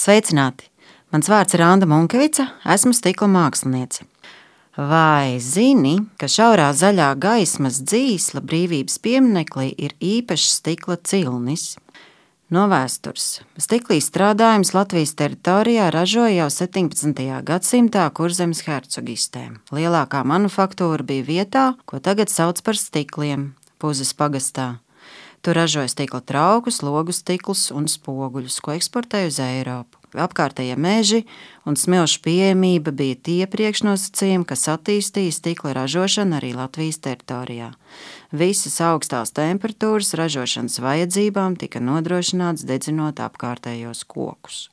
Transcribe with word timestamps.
Sveicināti! 0.00 0.70
Mans 1.12 1.28
vārds 1.28 1.52
ir 1.52 1.60
Anna 1.60 1.84
Munkevica, 1.90 2.46
esmu 2.72 2.94
stikla 2.96 3.26
māksliniece. 3.28 4.06
Vai 4.78 5.36
zini, 5.44 5.98
ka 6.16 6.30
šaurā 6.30 6.70
zaļā 6.72 7.10
gaismas 7.20 7.82
dzīsla 7.84 8.40
brīvības 8.40 8.96
pieminekli 9.04 9.74
ir 9.76 9.92
īpašs 10.00 10.54
stikla 10.62 10.96
cilnis? 11.04 11.74
No 12.48 12.64
vēstures. 12.70 13.42
Stiklī 13.60 14.00
strādājums 14.00 14.72
Latvijas 14.72 15.12
teritorijā 15.20 15.90
ražoja 15.92 16.46
jau 16.46 16.50
17. 16.54 17.20
gadsimtā 17.44 18.08
Kurzemes 18.16 18.64
hercogistē. 18.64 19.50
Lielākā 19.74 20.24
manufaktūra 20.24 21.04
bija 21.04 21.28
vietā, 21.28 21.66
ko 21.84 22.00
tagad 22.00 22.32
sauc 22.32 22.64
par 22.64 22.80
stikliem, 22.80 23.50
Puzes 23.76 24.16
pagastā. 24.16 24.78
Tur 25.40 25.56
ražoja 25.56 25.88
stikla 25.88 26.20
traukus, 26.20 26.82
logu 26.84 27.14
stiklus 27.16 27.70
un 27.72 27.86
spoguļus, 27.88 28.58
ko 28.60 28.74
eksportēja 28.76 29.30
uz 29.30 29.38
Eiropu. 29.40 29.96
Apkārtējie 30.10 30.74
meži 30.74 31.20
un 31.68 31.78
smilšu 31.78 32.18
pieejamība 32.24 32.90
bija 32.92 33.16
tie 33.28 33.46
priekšnosacījumi, 33.48 34.44
kas 34.48 34.66
attīstīja 34.72 35.32
stikla 35.32 35.72
ražošanu 35.78 36.36
arī 36.40 36.50
Latvijas 36.58 36.98
teritorijā. 37.06 37.70
Visas 38.34 38.80
augstās 38.84 39.32
temperatūras 39.38 40.12
ražošanas 40.18 40.80
vajadzībām 40.82 41.56
tika 41.62 41.80
nodrošināts 41.80 42.66
dedzinot 42.66 43.22
apkārtējos 43.22 44.02
kokus. 44.10 44.66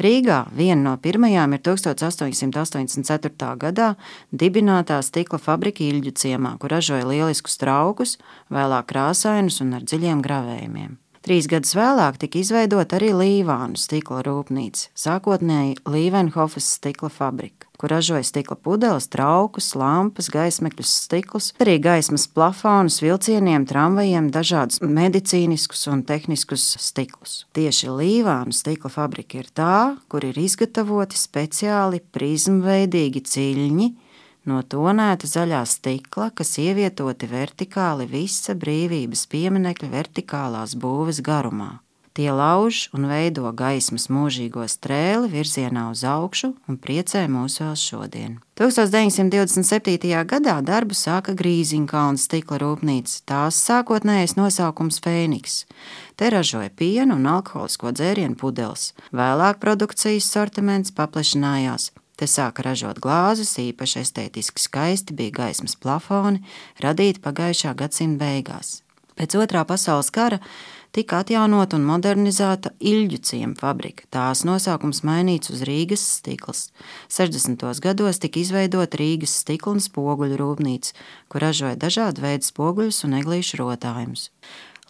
Rīgā 0.00 0.42
viena 0.56 0.80
no 0.82 0.96
pirmajām 1.00 1.54
ir 1.56 1.62
1884. 1.66 3.52
gadā 3.60 3.92
dibinātā 4.32 4.98
stikla 5.06 5.38
fabrika 5.38 5.84
Ilģu 5.86 6.14
ciemā, 6.22 6.56
kur 6.58 6.74
ražoja 6.74 7.06
lieliskus 7.08 7.56
traukus, 7.60 8.16
vēlāk 8.50 8.90
krāsainus 8.90 9.60
un 9.64 9.78
ar 9.78 9.86
dziļiem 9.86 10.24
gravējumiem. 10.26 10.98
Trīs 11.20 11.46
gadus 11.52 11.74
vēlāk 11.76 12.16
tika 12.22 12.40
izveidota 12.40 12.96
arī 12.96 13.12
Līvānu 13.12 13.76
stikla 13.80 14.22
rūpnīca, 14.24 14.88
sākotnēji 14.96 15.76
Līvenhofas 15.84 16.70
stikla 16.78 17.12
fabrika, 17.12 17.68
kur 17.80 17.94
ražoja 17.94 18.20
stikla 18.28 18.58
pudeles, 18.60 19.06
traukus, 19.08 19.70
lampas, 19.78 20.28
gaismekļus, 20.28 20.92
stiklus, 21.06 21.46
arī 21.64 21.78
gaismas 21.80 22.26
plafonus, 22.28 23.00
vilcieniem, 23.00 23.64
tramvajiem, 23.64 24.28
dažādus 24.34 24.82
medicīniskus 24.84 25.86
un 25.88 26.04
tehniskus 26.04 26.66
stiklus. 26.76 27.46
Tieši 27.56 27.88
Līvānu 27.96 28.52
stikla 28.52 28.92
fabrika 28.92 29.40
ir 29.40 29.48
tā, 29.56 29.96
kur 30.12 30.28
ir 30.28 30.36
izgatavoti 30.36 31.16
speciāli 31.16 32.02
prizmveidīgi 32.12 33.24
ciļņi, 33.32 33.90
no 34.50 34.60
tonēta 34.60 35.28
zaļā 35.30 35.64
stikla, 35.68 36.30
kas 36.36 36.58
ievietoti 36.60 37.28
vertikāli 37.32 38.08
visa 38.12 38.56
brīvības 38.60 39.24
pieminekļa 39.32 39.94
vertikālās 39.96 40.76
būves 40.76 41.24
garumā. 41.24 41.78
Tie 42.12 42.32
lauž 42.34 42.88
un 42.90 43.06
veido 43.06 43.46
gaismas 43.54 44.08
mūžīgo 44.10 44.64
strēli 44.66 45.28
virzienā 45.30 45.84
uz 45.92 46.02
augšu 46.02 46.50
un 46.66 46.78
priecē 46.82 47.22
mūs 47.30 47.60
vēl 47.62 47.76
šodien. 47.78 48.32
1927. 48.58 50.10
gadā 50.26 50.56
darbu 50.66 50.96
sāka 50.98 51.36
Grīziņkalna 51.38 52.18
stikla 52.18 52.58
rūpnīca. 52.64 53.14
Tās 53.30 53.60
sākotnējais 53.62 54.34
nosaukums 54.34 54.98
Fēniks. 55.04 55.62
Te 56.18 56.32
ražoja 56.34 56.74
pienu 56.74 57.14
un 57.14 57.30
alkoholisko 57.30 57.94
dzērienu 57.94 58.34
pudeles. 58.42 58.90
Vēlāk 59.14 59.62
produkcijas 59.62 60.26
sortiments 60.34 60.90
paplašinājās. 60.90 61.92
Te 62.18 62.26
sāka 62.26 62.66
ražot 62.66 62.98
glāzes, 63.00 63.54
īpaši 63.56 64.02
estētiski 64.02 64.60
skaisti 64.60 65.14
bija 65.16 65.38
gaismas 65.38 65.78
plafoni, 65.78 66.42
radīti 66.82 67.22
pagājušā 67.22 67.72
gadsimta 67.78 68.26
beigās. 68.26 68.80
Pēc 69.16 69.38
otrā 69.40 69.62
pasaules 69.68 70.10
kara 70.12 70.40
tika 70.96 71.20
atjaunota 71.22 71.78
un 71.78 71.84
modernizēta 71.88 72.72
Ilģu 72.80 73.20
ciema 73.26 73.54
fabrika. 73.58 74.06
Tās 74.14 74.42
nosaukums 74.48 75.02
mainīts 75.06 75.52
uz 75.54 75.62
Rīgas 75.66 76.02
stikls. 76.18 76.68
60. 77.12 77.62
gados 77.84 78.20
tika 78.22 78.40
izveidota 78.42 78.98
Rīgas 79.00 79.36
stikla 79.42 79.76
un 79.76 79.84
spoguļu 79.84 80.40
rūpnīca, 80.40 80.96
kur 81.30 81.46
ražoja 81.46 81.78
dažādu 81.80 82.26
veidu 82.26 82.50
spoguļus 82.50 83.04
un 83.06 83.18
eglīšu 83.20 83.62
rotājumus. 83.62 84.30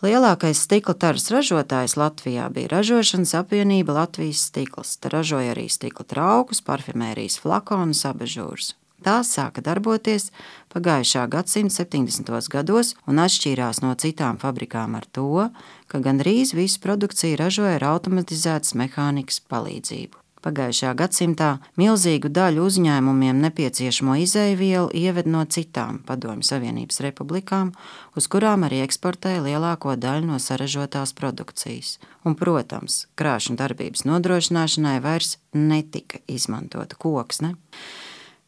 Lielākais 0.00 0.62
stikla 0.64 0.94
taras 0.96 1.28
ražotājs 1.28 1.98
Latvijā 2.00 2.46
bija 2.48 2.70
ražošanas 2.72 3.34
apvienība 3.42 3.98
Latvijas 3.98 4.46
stikls. 4.48 4.94
Tā 4.96 5.12
ražoja 5.12 5.52
arī 5.52 5.68
stikla 5.68 6.06
traukus, 6.08 6.62
parfimērijas 6.64 7.36
flakonus, 7.42 8.06
abežūrus. 8.08 8.72
Tās 9.00 9.32
sāka 9.32 9.62
darboties 9.64 10.28
pagājušā 10.74 11.26
gadsimta 11.32 11.82
70. 11.82 12.30
gados 12.52 12.94
un 13.08 13.22
atšķīrās 13.24 13.80
no 13.84 13.94
citām 13.96 14.36
fabrikām 14.40 14.98
ar 14.98 15.08
to, 15.08 15.48
ka 15.88 16.02
gandrīz 16.04 16.52
visu 16.54 16.82
produkciju 16.84 17.40
ražoja 17.40 17.78
ar 17.80 17.86
automatizētas 17.94 18.76
mehānikas 18.76 19.40
palīdzību. 19.48 20.20
Pagājušajā 20.40 20.90
gadsimtā 20.96 21.48
milzīgu 21.76 22.30
daļu 22.32 22.62
uzņēmumiem 22.64 23.42
nepieciešamo 23.44 24.14
izēvielu 24.22 24.88
ieved 24.96 25.28
no 25.28 25.42
citām 25.44 25.98
Padomju 26.08 26.46
Savienības 26.48 27.02
republikām, 27.04 27.74
uz 28.16 28.28
kurām 28.32 28.64
arī 28.64 28.80
eksportēja 28.86 29.42
lielāko 29.44 29.98
daļu 30.00 30.30
no 30.30 30.38
saražotās 30.40 31.12
produkcijas. 31.18 31.98
Un, 32.24 32.38
protams, 32.40 33.02
krāšņu 33.20 33.58
darbības 33.60 34.06
nodrošināšanai 34.08 34.96
vairs 35.04 35.36
netika 35.52 36.22
izmantota 36.24 36.96
koksne. 36.96 37.58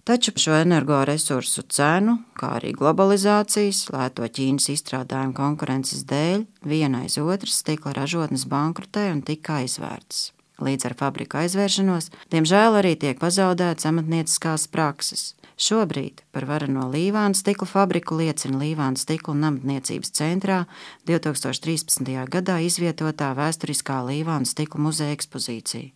Taču 0.02 0.32
šo 0.34 0.56
energoresursu 0.58 1.62
cenu, 1.70 2.16
kā 2.34 2.56
arī 2.56 2.72
globalizācijas, 2.74 3.84
lēto 3.94 4.26
Ķīnas 4.26 4.66
izstrādājumu 4.74 5.36
konkurences 5.36 6.02
dēļ, 6.10 6.42
viena 6.66 7.04
aiz 7.06 7.20
otras 7.22 7.60
stikla 7.62 7.94
ražotnes 8.00 8.48
bankrotēja 8.50 9.14
un 9.14 9.22
tika 9.22 9.60
aizvērtas. 9.62 10.32
Līdz 10.60 10.90
ar 10.90 10.96
fabriku 10.98 11.40
aizvēršanos, 11.40 12.10
diemžēl 12.34 12.82
arī 12.82 12.96
tiek 13.00 13.22
pazaudētas 13.22 13.88
amatnieciskās 13.88 14.68
prakses. 14.68 15.32
Šobrīd 15.62 16.24
par 16.34 16.46
vareno 16.48 16.88
Līvānu 16.90 17.36
stikla 17.38 17.68
fabriku 17.68 18.16
liecina 18.18 18.58
Līvānu 18.58 18.98
stikla 18.98 19.34
un 19.34 19.44
amatniecības 19.46 20.10
centrā 20.16 20.62
2013. 21.06 22.08
gadā 22.32 22.56
izvietotā 22.64 23.28
vēsturiskā 23.36 24.00
Līvānu 24.08 24.48
stikla 24.48 24.80
muzeja 24.82 25.14
ekspozīcija. 25.14 25.92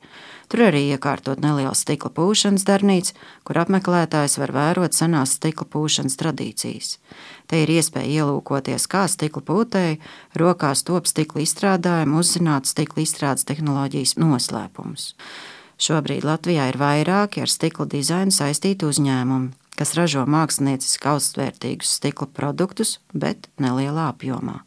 Tur 0.46 0.62
arī 0.68 0.84
iekārtot 0.92 1.40
neliela 1.42 1.74
stikla 1.74 2.12
pūšanas 2.14 2.66
darbnīca, 2.68 3.16
kur 3.42 3.58
apmeklētājs 3.64 4.38
var 4.38 4.52
vērot 4.54 4.94
senās 4.94 5.34
stikla 5.40 5.66
pūšanas 5.72 6.14
tradīcijas. 6.20 6.98
Te 7.50 7.64
ir 7.64 7.72
iespēja 7.74 8.22
ielūkoties, 8.22 8.86
kā 8.90 9.06
stikla 9.10 9.42
pūtēji 9.50 9.98
rokās 10.38 10.84
top 10.86 11.10
stikla 11.10 11.42
izstrādājumu, 11.42 12.22
uzzināt 12.22 12.70
stikla 12.70 13.02
izstrādes 13.02 13.46
tehnoloģijas 13.48 14.14
noslēpumus. 14.46 15.14
Šobrīd 15.76 16.24
Latvijā 16.24 16.70
ir 16.70 16.78
vairāki 16.80 17.42
ar 17.42 17.50
stikla 17.52 17.86
dizainu 17.86 18.32
saistīti 18.32 18.86
uzņēmumi, 18.86 19.52
kas 19.76 19.94
ražo 19.98 20.24
mākslinieciski 20.24 21.10
augstvērtīgus 21.10 21.98
stikla 21.98 22.28
produktus, 22.32 22.98
bet 23.12 23.50
nelielā 23.60 24.08
apjomā. 24.14 24.62